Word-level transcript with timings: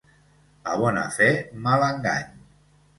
A 0.71 0.79
bona 0.85 1.05
fe, 1.19 1.29
mal 1.69 1.89
engany. 1.93 2.29